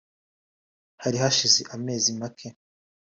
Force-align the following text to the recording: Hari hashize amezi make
Hari 1.03 1.17
hashize 1.23 1.61
amezi 1.75 2.09
make 2.19 2.47